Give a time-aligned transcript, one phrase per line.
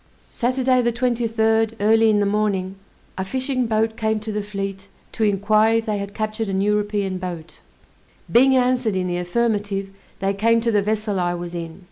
[0.33, 2.75] Saturday, the 23d, early in the morning,
[3.19, 7.19] a fishing boat came to the fleet to inquire if they had captured an European
[7.19, 7.59] boat;
[8.31, 11.79] being answered in the affirmative, they came to the vessel I was in.